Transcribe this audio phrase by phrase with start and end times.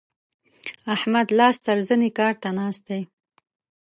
[0.95, 3.01] احمد لاس تر زنې کار ته ناست دی.